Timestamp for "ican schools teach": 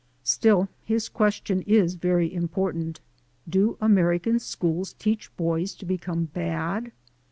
4.17-5.29